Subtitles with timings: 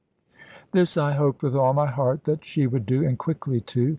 [0.71, 3.89] This I hoped with all my heart that she would do, and quickly too.